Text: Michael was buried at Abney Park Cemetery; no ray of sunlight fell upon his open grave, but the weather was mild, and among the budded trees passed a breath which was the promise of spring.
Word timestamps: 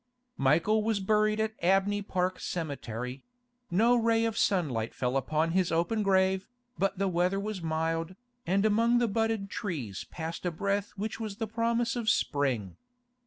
Michael 0.37 0.81
was 0.81 0.99
buried 0.99 1.39
at 1.39 1.53
Abney 1.61 2.01
Park 2.01 2.39
Cemetery; 2.39 3.23
no 3.69 3.95
ray 3.95 4.25
of 4.25 4.35
sunlight 4.35 4.95
fell 4.95 5.15
upon 5.15 5.51
his 5.51 5.71
open 5.71 6.01
grave, 6.01 6.47
but 6.75 6.97
the 6.97 7.07
weather 7.07 7.39
was 7.39 7.61
mild, 7.61 8.15
and 8.47 8.65
among 8.65 8.97
the 8.97 9.07
budded 9.07 9.51
trees 9.51 10.05
passed 10.05 10.43
a 10.43 10.49
breath 10.49 10.89
which 10.95 11.19
was 11.19 11.35
the 11.35 11.45
promise 11.45 11.95
of 11.95 12.09
spring. 12.09 12.77